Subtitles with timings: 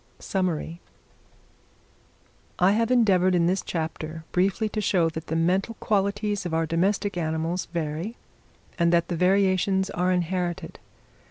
[0.17, 0.81] Summary.
[2.57, 6.65] I have endeavoured in this chapter briefly to show that the mental qualities of our
[6.65, 8.15] domestic animals vary,
[8.79, 10.79] and that the variations are inherited.